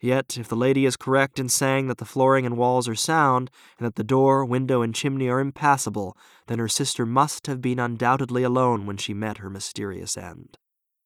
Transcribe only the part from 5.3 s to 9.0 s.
impassable, then her sister must have been undoubtedly alone when